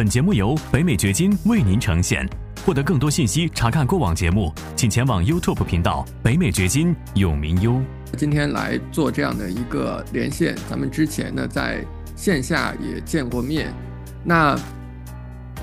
[0.00, 2.26] 本节目由北美掘金为您呈现。
[2.64, 7.78] 获得更多信息，查看过往节目，请前往 YouTube 频道“北美掘金永明优”。
[8.16, 11.84] 今天来做这样的一个连线，咱们之前呢在
[12.16, 13.70] 线下也见过面，
[14.24, 14.58] 那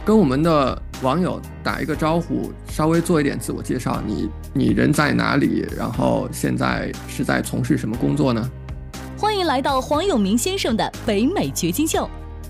[0.05, 3.99] 跟我们的网友打一个招呼，稍微做一点自我介绍。
[4.05, 5.65] 你你人在哪里？
[5.75, 8.47] 然后现在是在从事什么工作呢？
[9.17, 12.07] 欢迎来到黄永明先生的北美掘金秀。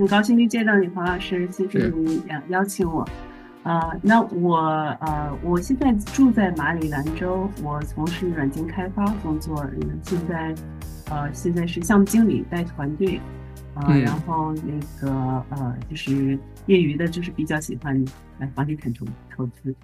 [0.00, 3.06] 很高兴见到你，黄老师，谢谢你邀邀请我。
[3.62, 4.56] 啊，那我
[5.02, 9.62] 呃，我现在住在马里兰州，我从事软件开发工作。
[10.02, 10.54] 现在
[11.10, 13.20] 呃，现在是项目经理，带团队。
[13.74, 15.12] 啊，然后那个
[15.50, 18.02] 呃，就是业余的，就是比较喜欢
[18.38, 19.04] 来房地产投
[19.36, 19.74] 投资。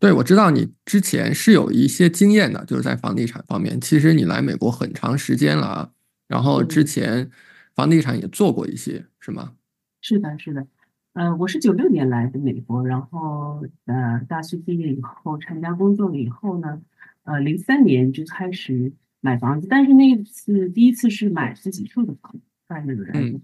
[0.00, 3.80] 对，我知道你之前是有一些经验的，就是在房地产方面。
[3.80, 5.90] 其实你来美国很长时间了啊，
[6.26, 7.30] 然后之前。
[7.74, 9.54] 房地产也做过一些，是吗？
[10.00, 10.66] 是的，是的。
[11.14, 16.82] 呃，我是九六年来的美国，然后呃，大学毕业以后参加工作了以后呢，
[17.24, 23.40] 呃，零三年就开始买房子，但是那次第一次是买自己住的房子，在那个人。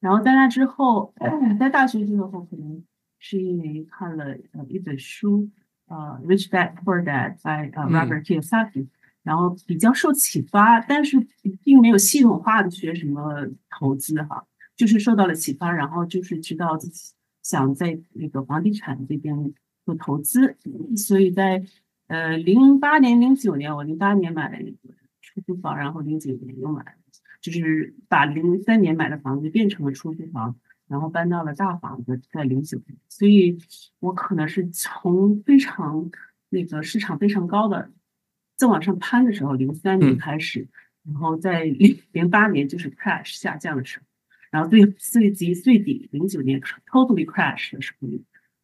[0.00, 1.12] 然后在那之后，
[1.58, 2.82] 在大学之后，可能
[3.18, 5.50] 是因为看了呃一本书，
[5.88, 5.96] 呃，
[6.26, 8.86] 《Rich Dad Poor Dad》by 呃 Robert Kiyosaki。
[9.28, 11.20] 然后比较受启发，但是
[11.62, 13.46] 并没有系统化的学什么
[13.78, 17.12] 投资哈，就是受到了启发，然后就是知道自己
[17.42, 19.52] 想在那个房地产这边
[19.84, 20.56] 做投资，
[20.96, 21.62] 所以在
[22.06, 26.82] 呃零八年、零九年，我零八年买了一个出租房，然后零九年又买，
[27.42, 30.56] 就是把零三年买的房子变成了出租房，
[30.88, 33.58] 然后搬到了大房子，在零九年，所以
[34.00, 36.10] 我可能是从非常
[36.48, 37.90] 那个市场非常高的。
[38.58, 40.66] 在往上攀的时候，零三年开始，
[41.06, 44.04] 然后在零零八年就是 crash 下降的时候，
[44.50, 46.60] 然后最最低最底零九年
[46.90, 48.08] totally crash 的时候，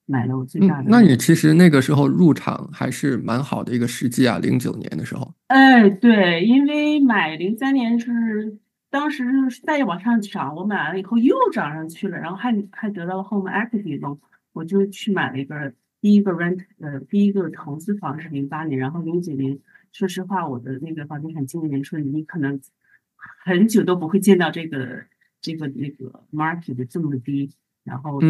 [0.05, 0.91] 买了我最大的。
[0.91, 5.33] 那你其实那个时候入场还是蛮好的一个时机啊，零九年的时候。
[5.47, 8.59] 哎，对，因为买零三年是
[8.91, 9.25] 当时
[9.65, 14.19] 再往上涨，我买完了以后又涨上去了，然后还还得到了 home equity loan，
[14.53, 19.57] 我就去买了一个第一个 rent 呃第一个投资房是零八年，然后零九年。
[19.95, 22.61] 说实话，我的那个房地产经纪人说，你可能
[23.45, 25.05] 很久都不会见到这个
[25.41, 27.53] 这个那个 market 这么低，
[27.85, 28.27] 然后他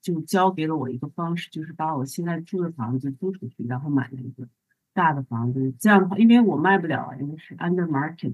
[0.00, 4.48] 就教给了我一个方式，就是把我现在住的房子租出去，然后买了一个
[4.92, 5.72] 大的房子。
[5.78, 8.32] 这样的话，因为我卖不了，因为是 under market。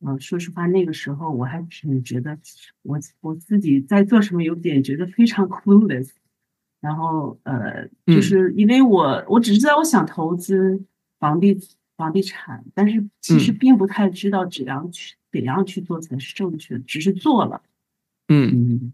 [0.00, 2.38] 嗯，说实话，那个时候我还挺觉得
[2.82, 6.10] 我我自己在做什么，有点觉得非常 clueless。
[6.82, 10.84] 然后呃，就是因为我我只知道我想投资
[11.18, 11.58] 房地。
[11.96, 17.62] 房地产，但是其实并不太知道怎样去怎样去做才是正确的，只是做了。
[18.28, 18.92] 嗯，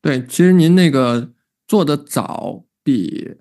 [0.00, 1.32] 对，其实您那个
[1.66, 3.34] 做的早，比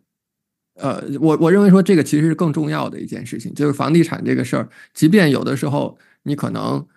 [0.76, 6.88] 呃，我我认为说这个其实是更重要的一件事情，就是房地产这个事儿，即便有的时候你可能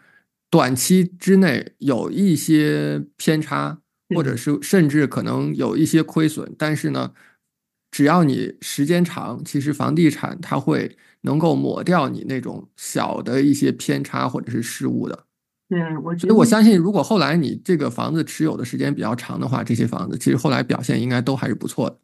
[0.48, 3.80] 短期之内有一些偏差，
[4.14, 7.12] 或者是甚至可能有一些亏损，但是呢，
[7.90, 10.96] 只要你时间长，其实房地产它会。
[11.22, 15.24] 能够抹掉你那种小的一些偏差或者是失误的，
[15.68, 21.96] 对我觉得我相信，如果后来你这个房子持有的时间比较长的话，这些房子其实后来表现应该都还是不错的。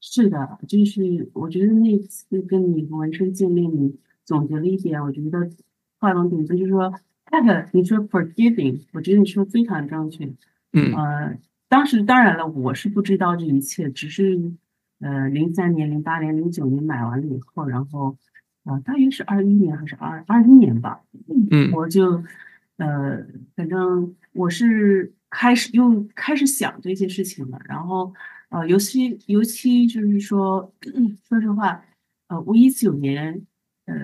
[0.00, 3.94] 是的，就是我觉得那次跟你纹身见面，你
[4.24, 5.50] 总结了一点，我觉得
[5.98, 6.92] 画龙点睛，就是说
[7.30, 10.24] 那个你说 forgiving，我觉得你说非常正确。
[10.72, 14.40] 嗯呃，当时当然了，我是不知道这一切，只是
[15.00, 18.16] 呃零三年、零八年、零九年买完了以后，然后。
[18.64, 21.00] 啊，大约是二一年还是二二一年吧？
[21.50, 22.22] 嗯，我就，
[22.76, 23.26] 呃，
[23.56, 27.60] 反正我是开始又开始想这些事情了。
[27.64, 28.14] 然后，
[28.50, 30.72] 呃，尤其尤其就是说，
[31.28, 31.84] 说实话，
[32.28, 33.44] 呃，我一九年，
[33.86, 33.94] 呃，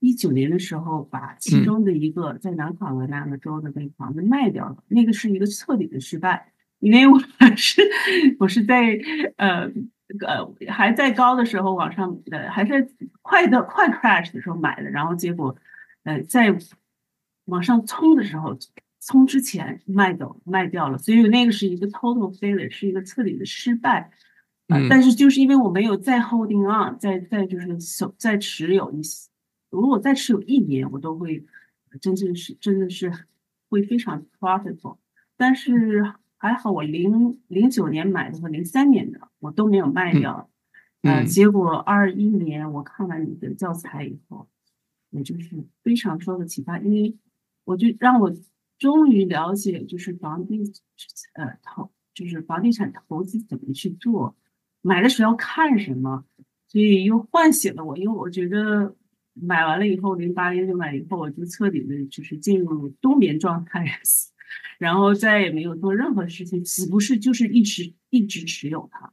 [0.00, 7.16] 一九年的时候把其中的一个在南卡罗来纳州的那个房子卖掉了，那个是一个彻底的失败，因为我
[7.56, 7.80] 是
[8.40, 8.98] 我是在
[9.36, 9.70] 呃。
[10.26, 12.86] 呃，还在高的时候往上，呃，还在
[13.22, 15.56] 快的快 crash 的时候买的，然后结果，
[16.02, 16.56] 呃，在
[17.46, 18.56] 往上冲的时候
[19.00, 24.10] 冲之前卖走卖掉了，所以那个是一个 total failure，是一个彻底的失败。
[24.68, 29.28] 嗯但是就是因为我没有再 holding on，再再就是手再持有一些，
[29.68, 31.44] 如果再持有一年，我都会
[32.00, 33.12] 真正是真的是
[33.68, 34.96] 会非常 profitable。
[35.36, 40.50] 但是还好，我零零九年买的和零三年的我都没有卖掉。
[41.00, 44.46] 呃，嗯结果二一年我看完你的教材以后，
[45.10, 47.16] 我就是非常受的启发，因为
[47.64, 48.30] 我就让我
[48.78, 50.60] 终于了解，就是房地
[51.32, 54.36] 呃投就是房地产投资怎么去做，
[54.82, 56.26] 买的时候要看什么，
[56.68, 58.94] 所以又唤醒了我，因为我觉得
[59.32, 63.86] 买完了以后，零八年就买以后，我就彻底的就是进入冬眠状态，
[64.78, 69.12] 然后再也没有做任何事情，岂不是就是一直一直持有它。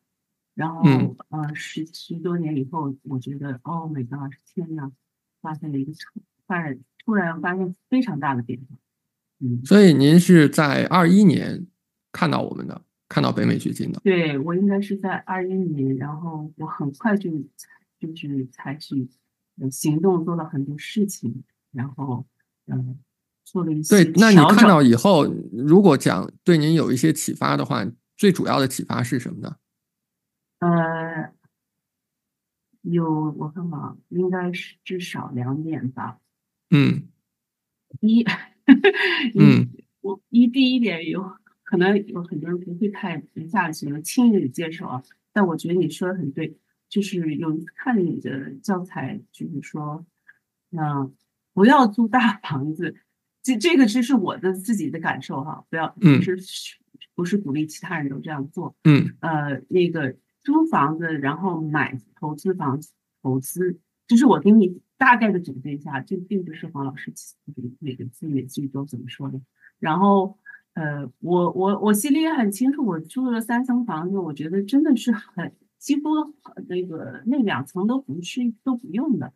[0.53, 4.91] 然后、嗯呃，十十多年以后，我觉得，Oh my God，天呐，
[5.41, 8.77] 发现了一个突发然突然发现非常大的变化。
[9.39, 11.65] 嗯，所以您是在二一年
[12.11, 14.01] 看到我们的，看到北美掘金的。
[14.03, 17.31] 对我应该是在二一年，然后我很快就
[17.97, 19.07] 就是采取
[19.59, 22.27] 呃行动，做了很多事情，然后
[22.67, 22.99] 嗯、
[23.43, 27.85] 做了一些对，那你看到以后，如果讲对您有一些启发的话，
[28.17, 29.55] 最主要的启发是什么呢？
[30.59, 31.33] 呃，
[32.81, 36.19] 有我看看，应该是至少两点吧。
[36.69, 37.09] 嗯
[37.99, 38.23] 一，
[39.37, 39.69] 嗯，
[40.01, 45.03] 我一第一点有可能有很多人不会太一下子能轻易的接受啊，
[45.33, 50.05] 但我觉得你说的很对，就是有看你的教材，就是说，
[50.71, 51.13] 嗯，
[51.53, 52.95] 不要租大房子，
[53.43, 56.37] 这这个只是我的自己的感受哈，不要嗯是
[57.15, 62.91] 不是鼓励其他人都这样做，嗯呃，那个租房子，然后买投资房子
[63.21, 67.11] 投资，就是我给你大概的总结一下，这并不是黄老师
[67.79, 69.39] 每个字每句都怎么说的。
[69.79, 70.37] 然后，
[70.73, 76.09] 呃，我我我心里也很清楚，我住了三层房子，我觉得真的是很几乎
[76.67, 79.33] 那个那两层都不是都不用的。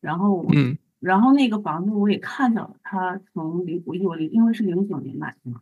[0.00, 5.60] 然后，嗯然后那个房子我也看到了，他从零我我零因为是零九年买的嘛，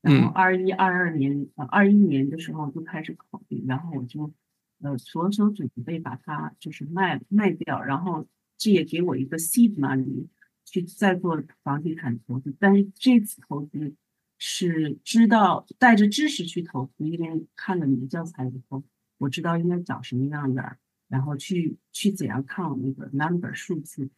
[0.00, 4.32] 然后嗯二一二二年呃二一年的时候就开始考虑，然后我就
[4.82, 10.26] 呃着手准备把它就是卖卖掉，然后这也给我一个 seed money
[10.64, 13.94] 去再做房地产投资，但是这次投资
[14.38, 18.82] 是知道带着知识去投资，因为看了你的教材以后，
[19.18, 20.78] 我知道应该找什么样的，
[21.08, 24.08] 然后去去怎样看我那个 number 数字。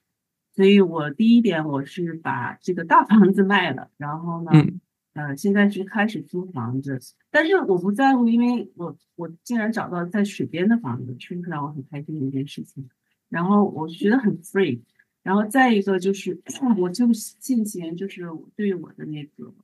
[0.54, 4.80] 所以我第一点我是把这个大房子卖了，然后呢，嗯
[5.14, 6.98] 呃，现在是开始租房子，
[7.30, 12.88] 但是我不在乎，因为我我竟然找到在水边的房子，是不是让我很开心的一件事情？
[13.28, 14.80] 然后我觉得很 free，
[15.22, 16.40] 然后再一个就是，
[16.78, 17.06] 我就
[17.38, 18.22] 进行就是
[18.56, 19.54] 对我的那个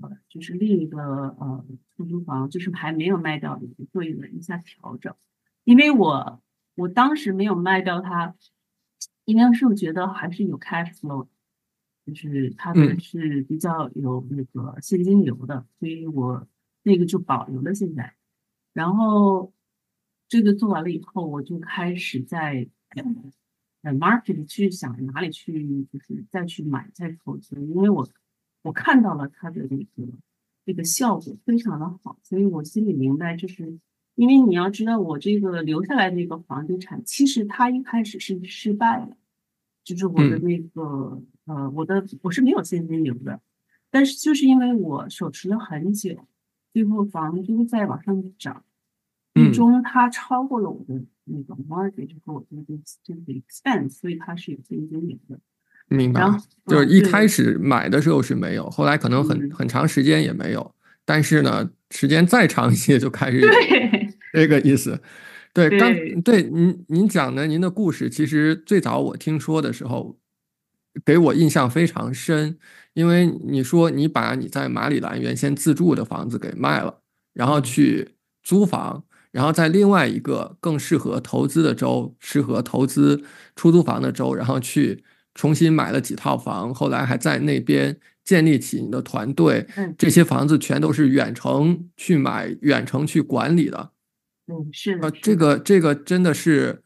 [0.00, 1.64] 呃，就是另一个呃
[1.96, 5.14] 出租房，就是还没有卖掉的，做一个一下调整，
[5.64, 6.42] 因为我
[6.76, 8.34] 我当时没有卖掉它，
[9.28, 11.28] 因为是我觉得还是有 cash flow。
[12.06, 16.48] 就是它的嗯是比较有那个现金流的，所以我
[16.82, 18.14] 那个就保留了现在。
[18.72, 19.52] 然后
[20.26, 22.66] 这个做完了以后，我就开始在
[23.82, 28.08] 呃 market 去想哪里去，就是再去买再投资，因为我
[28.62, 30.10] 我看到了它的那个
[30.64, 33.78] 这个效果非常的好，所以我心里明白，就是
[34.18, 39.16] 因为你要知道，我这个留下来那个房地产，其实它一开始是失败的。
[39.84, 43.40] 就是我的嗯那个、呃，我的我是没有现金流的，
[43.92, 46.26] 但是就是因为我手持了很久，
[46.72, 48.64] 最后房租在往上涨，
[49.34, 55.38] 最嗯终它超过了我的那个 mortgage 和我的这个这个 expense，所以它是有现金流的。
[55.86, 56.20] 明白。
[56.66, 63.97] 就是一开始买的时候是没有，后来可能很嗯很长时间也没有，但是呢，时间再长一些就开始有对，
[64.32, 65.00] 这个意思。
[65.52, 70.18] 对，刚对对您您讲的您的故事，其实最早我听说的时候，
[71.04, 72.58] 给我印象非常深，
[72.94, 77.00] 因为你说你把你在马里兰原先自住的房子给卖了，
[77.34, 78.10] 然后去
[78.42, 83.24] 租房，然后在另外一个更适合投资的州，适合投资
[83.56, 85.02] 出租房的州，然后去
[85.34, 93.90] 重新买了几套房，后来还在那边建立起你的团队，嗯，这些房子全都是远程去买、远程去管理的。
[94.48, 96.82] 嗯，是呃，这个这个真的是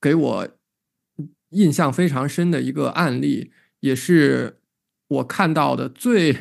[0.00, 0.48] 给我
[1.50, 4.58] 印象非常深的一个案例，也是
[5.06, 6.36] 我看到的最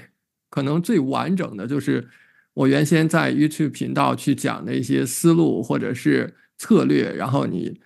[0.50, 2.10] 可能最完整的，就是
[2.56, 7.80] 我原先在 YouTube 频道去讲的一些思路或者是策略，然后你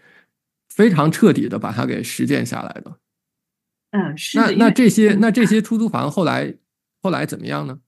[0.74, 3.00] 非常彻底的把它给实践下来的。
[3.92, 6.56] 嗯，是的，那那这些嗯那这些出租房后来
[7.02, 7.80] 后来怎么样呢？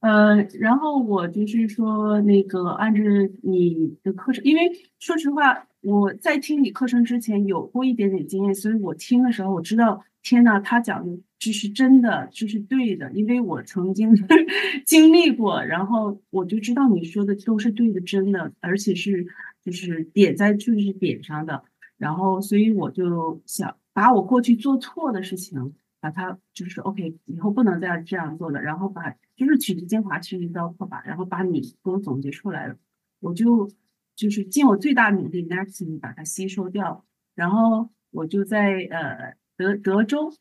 [0.00, 3.02] 呃，然后我就是说，那个按照
[3.42, 14.14] 你的课程，因为说实话，我在听你课程之前有过一点点经验，所以我听的时候我知道，天呐，他讲的这是真的，这是对的，因为我曾经
[14.86, 19.26] 经历过，然后我就知道你说的都是对的，真的，而且是
[19.64, 21.64] 就是点在就是点上的，
[21.96, 25.74] 然后所以我就想把我过去做错的事情。
[26.00, 28.62] 把它就是 OK，以后不能再这样做了。
[28.62, 29.02] 然后把
[29.38, 31.02] 就是取之精华，去一刀破吧。
[31.06, 32.76] 然后把你给我总结出来了，
[33.20, 33.70] 我就
[34.14, 37.06] 就是尽我最大努力，next 把它吸收掉。
[37.34, 40.34] 然后我就在呃德德州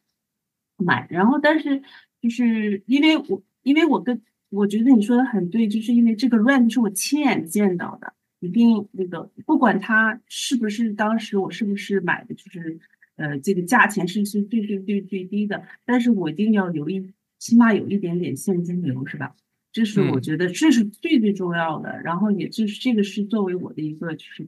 [0.75, 1.07] 买。
[1.09, 1.81] 然后但是
[2.19, 12.79] 就是因为我因为我跟我觉得你说的很对，就是因为这个 rent 是我亲眼见到的，一定那个不管它是不是当时我是不是买的，就是。
[13.17, 19.35] 呃，这个价钱是是最最最最低的，但是我一定要留一，起码有一点点现金流，是吧？
[19.71, 22.01] 这是我觉得这是最最重要的。
[22.01, 24.47] 然后也就是这个是作为我的一个就是，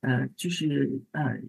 [0.00, 1.40] 呃，就是呃，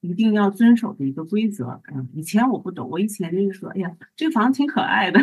[0.00, 1.80] 一定要遵守的一个规则。
[1.94, 5.20] 嗯，以前我不懂，我以前就是说，哎呀，这个房子挺可爱的，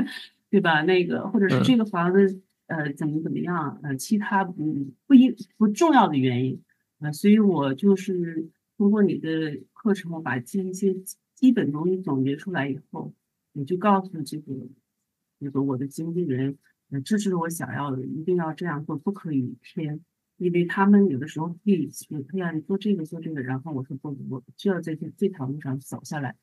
[0.50, 0.82] 对吧？
[0.82, 6.62] 那个或者是这个房子呃怎么怎么样，呃，其他不不一不重要的原因，
[7.00, 9.60] 呃，所以我就是通过你的。
[9.82, 10.94] 课程我把这一些
[11.34, 13.14] 基本东西总结出来以后，
[13.52, 14.52] 我就告诉这个
[15.38, 16.56] 那个我的经纪人，
[16.90, 20.00] 呃，这是我想要的，一定要这样做，不可以偏，
[20.36, 26.36] 因为他们有的时候可以说，哎呀，你做这个做这个，然后我说不，我就要在这这条路上走下来。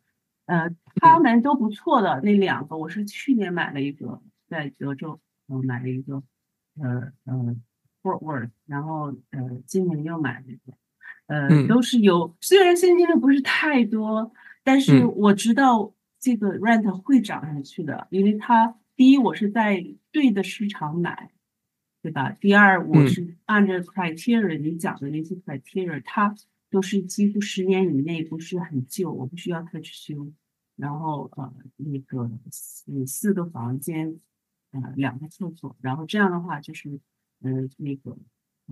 [0.45, 6.23] 呃，他们都不错的那两个，我是去年买了一个在德州，呃，买了一个，
[6.79, 7.55] 呃呃
[8.01, 10.73] ，Fort Worth，然后呃，今年又买了一个。
[11.27, 14.31] 呃，都是有，虽然现金流不是太多，
[14.63, 21.31] 但是我知道这个 rent 会涨上去的，因为它第一我是在对的市场买，
[22.01, 22.31] 对吧？
[22.31, 26.35] 第二我是按照 criteria 你讲的那些 criteria，它
[26.69, 30.31] 都是几乎十年以内，不是很旧，我不需要它去修。
[30.75, 34.19] 然后呃，那个四四个房间，
[34.71, 36.99] 呃，两个厕所，然后这样的话就是，
[37.41, 38.17] 呃，那个，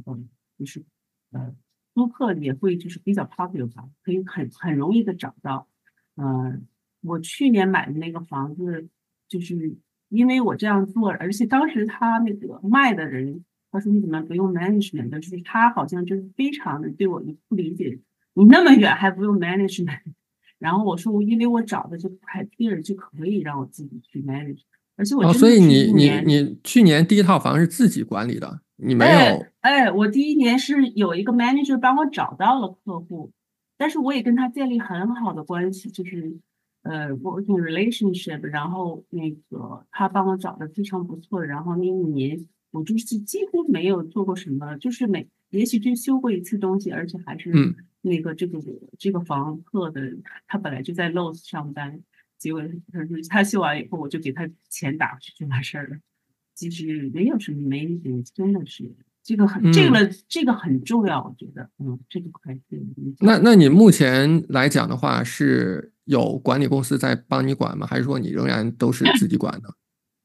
[0.06, 0.84] 嗯，就是
[1.32, 1.56] 呃。
[1.96, 5.70] 租客也会就是比较 popular 吧，可以很很容易的找到。
[6.18, 6.68] 嗯，
[7.06, 8.88] 我去年买的那个房子，
[9.28, 9.76] 就是
[10.10, 15.10] 因为我这样做，而且当时他那个卖的人，他说你怎么不用 management？
[15.20, 18.00] 就是他好像就是非常的对我不理解，
[18.34, 20.02] 你那么远还不用 management？
[20.60, 24.62] 然后我说我因为我找的这个 criteria 就可以让我自己去 manage，
[24.96, 28.62] 而且我哦，所以你你你去年第一套房是自己管理的。
[28.78, 33.32] 你没有哎，我第一年是有一个 manager 帮我找到了客户，
[33.78, 36.38] 但是我也跟他建立很好的关系，就是
[36.86, 47.52] 呃 working relationship，然后那个他帮我找的非常不错，然后那一年我就是几乎没有做过什么，就是每也许就修过一次东西，而且还是
[48.02, 48.60] 那个这个
[49.00, 50.02] 这个房客的，
[50.48, 52.02] 他本来就在 Lowe's 上班，
[52.38, 52.62] 结果
[52.92, 53.00] 他
[53.30, 55.98] 他修完以后我就给他钱打过去就完事儿了。
[56.54, 58.84] 其实没有什么没有，真的是
[59.26, 62.62] 这个很这个这个很重要，我觉得，嗯，这个还是。
[63.20, 67.88] 那那你目前来讲的话，是有管理公司在帮你管吗？
[67.88, 69.76] 还是说你仍然都是自己管的？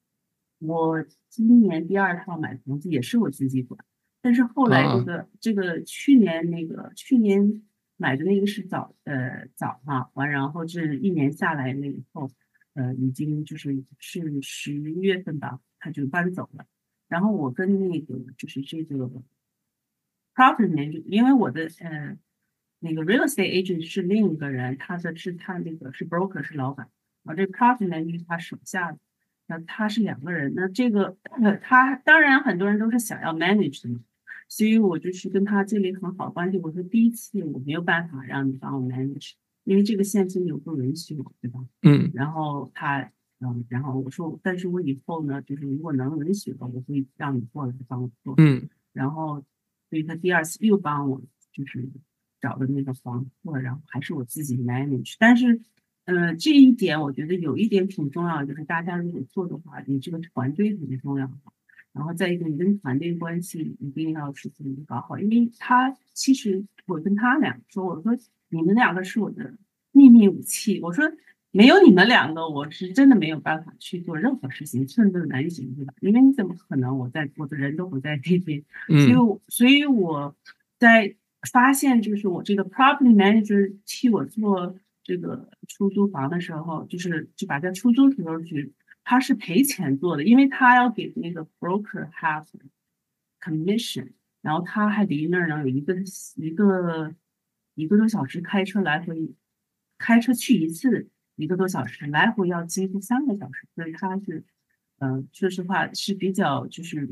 [0.60, 3.82] 我今年第二套买房子也是我自己管，
[4.20, 7.62] 但是后来这个这个去年那个去年
[7.96, 12.30] 买的那个是早呃早哈完，然后这一年下来了以后，
[12.74, 15.58] 呃，已经就是是十月份吧。
[15.82, 16.66] 他就搬走了，
[17.10, 19.10] 然后我跟那个就是这个
[20.32, 22.16] property manager，因为我的呃
[22.78, 26.88] 那个 real estate agent 是另一个人，他的是他那个是 broker 是老板，
[27.24, 28.98] 啊这 property manager 他手下的，
[29.48, 31.16] 那他是两个人，那这个
[31.60, 33.98] 他当然很多人都是想要 manage 的嘛，
[34.48, 36.58] 所以我就是跟他建立很好关系。
[36.58, 39.32] 我说第一次我没有办法让你帮我 manage，
[39.64, 41.58] 因为这个现金流不允许我，对吧？
[41.82, 43.10] 嗯，然后他。
[43.42, 48.34] 嗯，然后我说，但是我以后呢，就是如果能允许的，我会让你过来帮我做。
[48.36, 49.42] 嗯，然后，
[49.88, 51.88] 所以他第二次又帮我，就是
[52.38, 55.14] 找的那个房客，然后还是我自己 manage。
[55.18, 55.58] 但是，
[56.04, 61.30] 呃，这一点我觉得有一点挺重要的，就是大家如果做的话，你这个团队很重要。
[61.94, 68.14] 然后再一个，你跟团队关系一定要是自己搞好，因为他其实我跟他俩说，我说
[68.50, 69.56] 你们两个是我的
[69.92, 71.10] 秘密武器，我说。
[71.52, 75.92] 没有你们两个，我是真的没有办法去做任何事情，寸步难行，对吧？
[76.00, 76.96] 因为你怎么可能？
[76.96, 80.36] 我在我的人都不在这边，所以，所以我
[80.78, 81.16] 在
[81.50, 92.46] 发现，就是我这个 property manager 替我做这个出租房的时候，就是就把在出租时候去他是赔钱做的，因为他要给那个 broker have
[93.40, 95.96] commission，然后他还离那儿呢有一个
[96.36, 97.12] 一个
[97.74, 99.34] 一个多小时开车来回，
[99.98, 101.08] 开车去一次
[101.40, 104.44] 一个多小时，来回要几乎三个小时，所以他是，
[104.98, 107.08] 嗯，说实话是比较就是，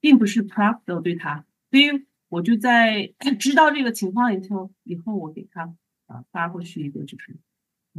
[0.00, 5.74] 并不是 profitable 对他，所以我就在知道这个情况以后，以后我给他
[6.06, 7.36] 啊发过去一个就是。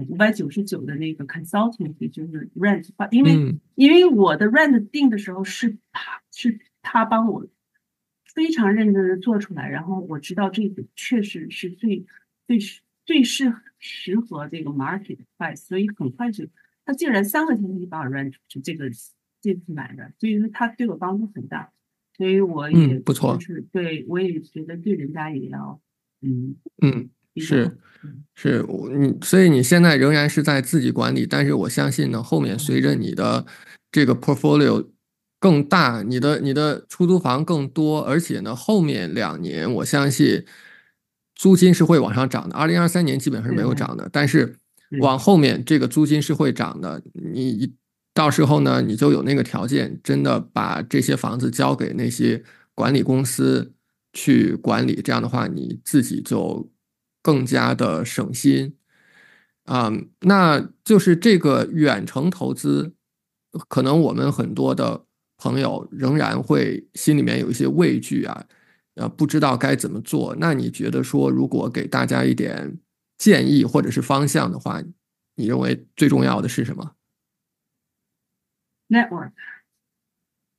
[0.09, 7.45] 五百九十九的那个 consulting 就是 rent，因为因为我的 rent 定的时候是他是他帮我
[8.25, 12.07] 非常认真的做出来，然后我知道这个确实是最
[12.47, 12.57] 最
[13.05, 16.45] 最适适合这个 market price，所以很快就
[16.85, 18.89] 他竟然三个星期把我 rent 就这个
[19.41, 21.71] 这次买的，所以说他对我帮助很大，
[22.17, 25.79] 所以我也不错，是对我也觉得对人家也要
[26.21, 27.09] 嗯嗯。
[27.37, 27.75] 是，
[28.35, 33.43] 是我，你所以你现在仍然是在自己管理，但是我相信呢，后面随着你的
[33.91, 34.87] 这个 portfolio
[35.39, 40.45] 更大，你的你的出租房更多，而且呢，后面两年我相信
[41.35, 42.55] 租金是会往上涨的。
[42.55, 44.57] 二零二三年基本上是没有涨的，但是
[44.99, 47.01] 往后面这个租金是会涨的。
[47.13, 47.73] 你
[48.13, 52.43] 到时候呢，你就有那个条件，真的把这些房子交给那些
[52.75, 53.73] 管理公司
[54.13, 56.69] 去管理，这样的话你自己就。
[57.25, 58.75] 更加的省心，
[59.63, 59.89] 啊，
[60.23, 62.95] 那就是这个远程投资，
[63.69, 65.05] 可能我们很多的
[65.37, 68.45] 朋友仍然会心里面有一些畏惧啊，
[68.95, 70.35] 呃，不知道该怎么做。
[70.39, 72.79] 那你觉得说，如果给大家一点
[73.17, 74.81] 建议或者是方向的话，
[75.35, 76.95] 你认为最重要的是什么
[78.89, 79.31] ？Network。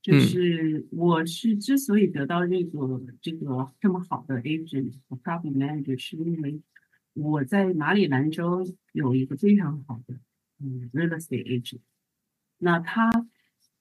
[0.03, 6.61] 就是我是之所以得到这个这个这么好的 agent 和 property manager，是因为
[7.15, 10.15] 我在马里兰州有一个非常好的
[10.61, 11.81] 嗯 real estate agent。
[12.59, 13.11] 那他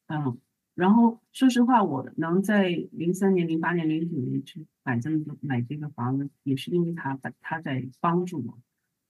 [0.08, 0.38] 嗯，
[0.75, 8.58] 然后说实话，我能在零三年、零八年、零九年去买这么多买这个房子，也是因为他他在帮助我。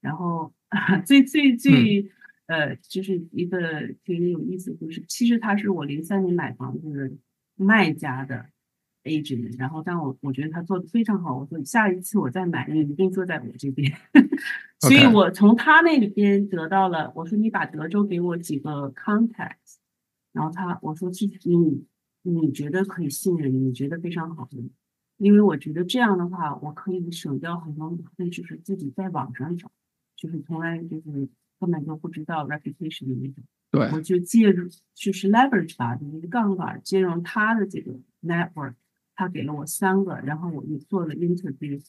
[0.00, 0.52] 然后
[1.06, 2.10] 最最最。
[2.46, 3.58] 呃，就是一个
[4.04, 5.02] 挺有意思的故事。
[5.08, 7.10] 其实他是我零三年买房子的
[7.56, 8.44] 卖家的
[9.04, 11.38] agent，然后但我我觉得他做的非常好。
[11.38, 13.90] 我说下一次我再买，你一定坐在我这边。
[14.80, 19.78] 所以我从他那边得到了，我说你把德州给我几个 contacts，
[20.34, 21.86] 然后他我说是你
[22.20, 24.58] 你觉得可以信任，你觉得非常好的，
[25.16, 27.96] 因为我觉得这样的话，我可以省掉很多，
[28.30, 29.72] 就是自己在网上找，
[30.14, 31.30] 就是从来就是。
[31.60, 37.92] 根本就不知道 reputation 的那种，对，我就借助就是 leverage 吧，一个杠杆，借用他的这个
[38.22, 38.74] network，
[39.14, 41.82] 他给了我三个，然后我就做了 interview，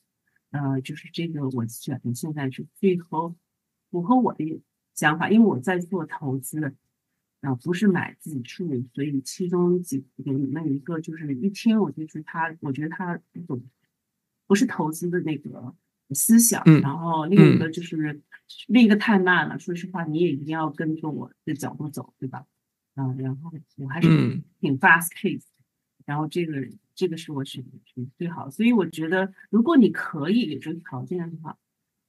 [0.51, 3.35] 呃，就是这个我选的现在是最合
[3.89, 4.61] 符合我的
[4.93, 6.73] 想法，因为我在做投资，
[7.45, 13.63] 啊，不是买自己住，所以其中几有那一个就是一听我就是他，我觉得他不懂，
[14.47, 15.75] 不是投资的那个。
[16.11, 18.21] 思想，然后另一个就是
[18.67, 19.57] 另一个太慢了。
[19.57, 22.45] 说实话，你也一定要跟着我的脚步走，对吧？
[22.93, 24.07] 啊，然后我还是
[24.59, 25.47] 挺 fast pace，
[26.05, 26.53] 然后这个
[26.93, 28.51] 这个是我选的是最好。
[28.51, 31.57] 所以我觉得，如果你可以有这个条件的话，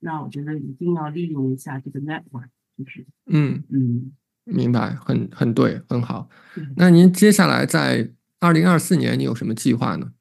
[0.01, 4.12] 那我觉得一定要利用一下这个 network，就是嗯嗯，
[4.47, 6.29] 明白，很很对，很好。
[6.77, 10.13] 那您接下来在二零二四年，你有什么计划呢？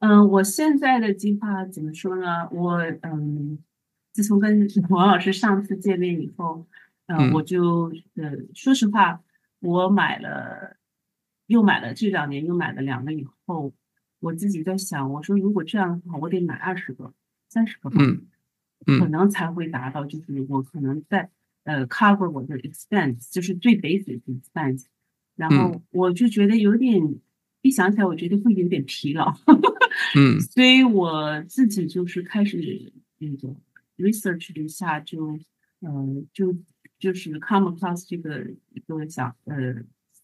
[0.00, 2.48] 嗯，我现在的计划怎么说呢？
[2.50, 3.58] 我嗯，
[4.12, 6.66] 自从跟 王老师上次见面以后，
[7.06, 9.20] 嗯，我就呃，说实话，
[9.60, 10.76] 我买了，
[11.46, 13.72] 又买了这两年又买了两个以后，
[14.20, 17.12] 我自己在想，我说如果这样的话，我得买二十个、
[17.48, 18.24] 三十个房子，
[18.98, 21.30] 可能才会达到，就是我可能在
[21.68, 24.84] 呃 cover 我的 expense，就是最 basic 的 expense，
[25.36, 27.20] 然后我就觉得有点。
[27.60, 29.34] 一想起来，我觉得会有点疲劳，
[30.16, 32.56] 嗯，所以我自己就是开始
[33.18, 33.54] 那个
[33.96, 35.36] research 一下，就
[35.80, 36.54] 呃，就
[37.00, 39.74] 就是 come across 这个一个小呃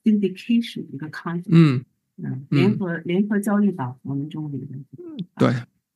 [0.04, 1.84] syndication 一个 concept，嗯
[2.22, 4.78] 嗯，联合联合交易吧，我们中文的，
[5.36, 5.52] 对，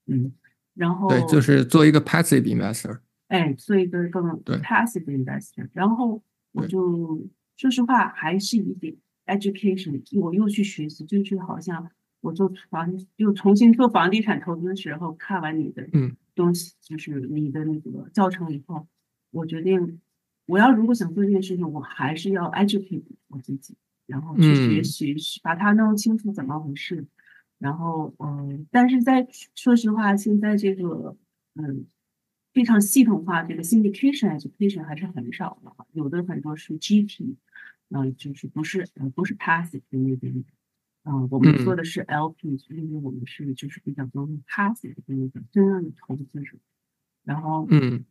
[0.07, 0.33] 嗯，
[0.75, 4.23] 然后对，就是做一个 passive investor，哎，做一个更
[4.63, 8.95] passive investor，然后我就说实话还是一点。
[9.27, 11.91] education，我又去学习，就是好像
[12.23, 15.87] 我做房又重新做房地产投资的时候，看完你的
[16.35, 18.87] 东西，就是你的那个教程以后，
[19.31, 20.01] 我决定
[20.47, 24.83] 我要如果想做这件事情，我还是要 educate 我自己，然后去学
[25.19, 27.07] 习，把它弄清楚怎么回事。
[27.59, 31.15] 然后嗯，但是在说实话，现在这个
[31.53, 31.85] 嗯
[32.59, 37.37] 非常系统化这个 syndication education 还是很少的，有的很多是 GT。
[37.91, 40.45] 嗯，就是不是呃不是 passive 的那边，
[41.05, 46.59] 嗯，我们做的是 LP，因为我们是就是比较多 passive 的那个真正的投资者，
[47.25, 48.05] 然后嗯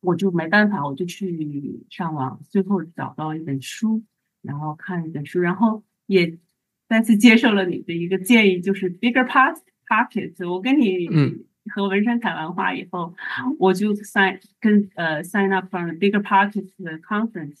[0.00, 4.04] 我就没办法，我就去上网，最后找到一本书，
[4.42, 6.38] 然后看一本书，然后也
[6.86, 10.48] 再次接受了你的一个建议，就是 bigger past pockets。
[10.48, 13.14] 我跟你嗯和文山谈完话以后，
[13.58, 17.60] 我就 sign 跟呃 sign up for the bigger pockets 的 conference，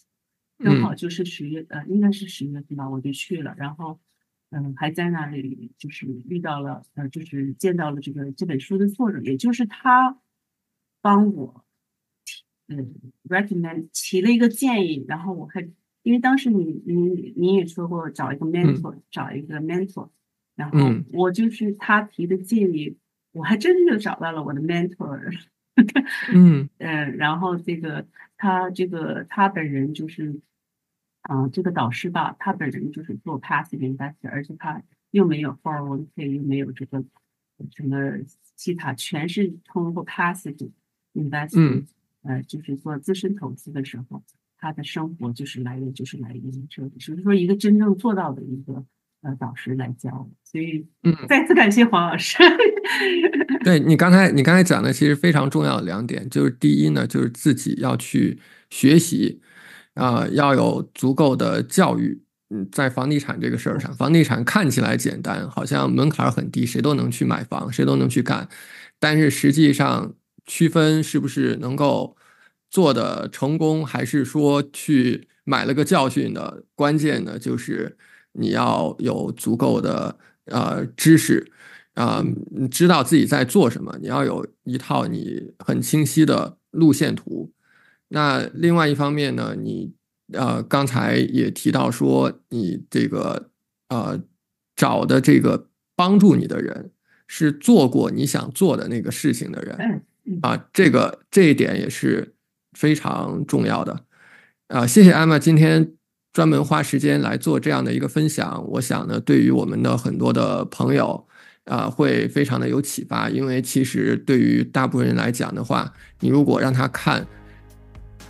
[0.58, 3.98] 正好就是十月呃应该是十月份吧，我就去了，然后
[4.50, 10.18] 嗯还在那里就是遇到了呃就是见到了这个这本书的作者，也就是他
[11.00, 11.64] 帮我。
[12.66, 12.94] 嗯
[13.28, 15.68] ，recommend 提了一个建议，然后我还
[16.02, 20.08] 因为当时你你你也说过找一个 mentor，、找一个 mentor，
[20.56, 21.04] 然后嗯。
[21.12, 22.96] 我就是他提的建议，
[23.34, 25.38] 我还真就找到了我的 mentor，
[26.32, 26.68] 嗯。
[26.78, 30.40] 嗯，然后这个他这个他本人就是，
[31.22, 37.04] 啊、这个导师吧，他本人就是做 passive investor，而且他又没有 401k，又没有这个
[37.74, 37.98] 什么
[38.54, 40.70] 其他，全是通过 passive
[41.12, 41.86] investor，、嗯。
[42.22, 44.22] 呃，就是做自身投资的时候，
[44.56, 48.82] 他的生活就是来源就是来源于这里，所以说一个真正做到的一个
[49.24, 52.38] 呃导师来教，所以嗯，再次感谢黄老师。
[53.64, 58.38] 对你刚才你刚才讲的其实非常重要的两点，就是第一呢，就是自己要去
[58.70, 59.40] 学习，
[59.94, 62.22] 啊、要有足够的教育。
[62.50, 68.46] 嗯，在房地产这个事儿上，房地产看起来简单，好像门槛儿很低，谁都能去买房，谁都能去干，
[69.00, 72.14] 但是实际上区分是不是能够
[72.70, 77.96] 做的成功，还是说去买了个教训的关键呢，就是
[78.34, 81.50] 你要有足够的呃知识。
[81.94, 87.52] 啊、你知道自己在做什么，你要有一套你很清晰的路线图。
[88.08, 89.92] 那另外一方面呢，你
[90.32, 93.50] 呃刚才也提到说，你这个
[93.90, 94.20] 呃
[94.74, 96.90] 找的这个帮助你的人
[97.28, 100.02] 是做过你想做的那个事情的人。
[100.42, 102.34] 啊，这个这一点也是
[102.72, 104.04] 非常重要的。
[104.66, 105.94] 啊，谢谢艾玛今天
[106.34, 108.62] 专门花时间来做这样的一个分享。
[108.68, 111.24] 我想呢，对于我们的很多的朋友，
[111.66, 113.30] 啊，会非常的有启发。
[113.30, 117.24] 因为其实对于大部分人来讲的话，你如果让他看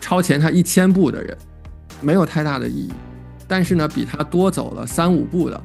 [0.03, 1.35] 超前他一千步的人，
[2.03, 2.93] 没有太大的意义。
[3.49, 5.62] 但是呢，比他多走了三五步的，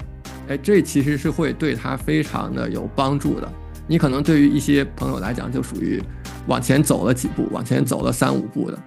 [0.48, 3.52] 哎，这其实是会对他非常的有帮助的。
[3.86, 6.02] 你可能对于一些朋友来讲，就属于
[6.48, 8.80] 往前走了几步，往前走了三五步的，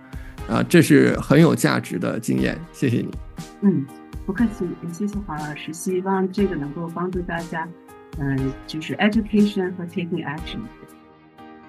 [0.49, 2.59] 啊，这是很有价值的经验。
[2.73, 3.11] 谢谢你。
[3.61, 3.87] 嗯，
[4.27, 7.69] 不客气，也谢谢黄老师，希望这个能够帮助大家，
[8.19, 10.61] 嗯、就是 education 和 taking action。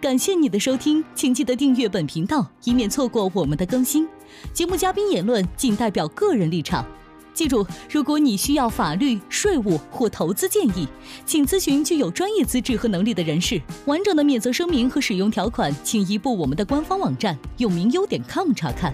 [0.01, 4.07] 感谢你的收听，请记得订阅本频道，以免错过我们的更新。
[4.51, 6.85] 节目嘉宾言论仅代表个人立场。
[7.33, 10.87] 记住，如果你需要法律、税务或投资建议，
[11.25, 13.59] 请咨询具有专业资质和能力的人士。
[13.85, 18.93] 完整的免责声明和使用条款，请移步我们的官方网站永明优点 com 查看。